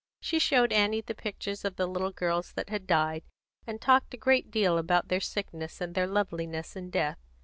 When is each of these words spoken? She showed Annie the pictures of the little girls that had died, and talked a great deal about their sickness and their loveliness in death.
She 0.19 0.39
showed 0.39 0.73
Annie 0.73 1.01
the 1.01 1.13
pictures 1.13 1.63
of 1.63 1.75
the 1.75 1.85
little 1.85 2.09
girls 2.11 2.53
that 2.53 2.71
had 2.71 2.87
died, 2.87 3.21
and 3.67 3.79
talked 3.79 4.15
a 4.15 4.17
great 4.17 4.49
deal 4.49 4.79
about 4.79 5.09
their 5.09 5.19
sickness 5.21 5.79
and 5.79 5.93
their 5.93 6.07
loveliness 6.07 6.75
in 6.75 6.89
death. 6.89 7.19